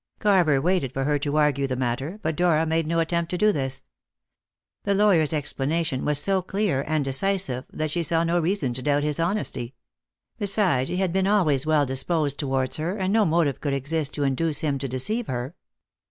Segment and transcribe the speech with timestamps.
[0.17, 3.51] Carver waited for her to argue the matter, but Dora made no attempt to do
[3.51, 3.83] this.
[4.83, 9.03] The lawyer's explanation was so clear and decisive that she saw no reason to doubt
[9.03, 9.75] his honesty.
[10.39, 14.23] Besides, he had been always well disposed towards her, and no motive could exist to
[14.23, 15.53] induce him to deceive her.